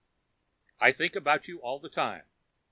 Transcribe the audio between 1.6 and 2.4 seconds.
all the time.